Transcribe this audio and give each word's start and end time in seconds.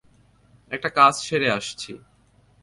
একটা 0.71 0.89
কাজ 0.89 1.13
সেরে 1.21 1.49
আসছি। 1.51 1.91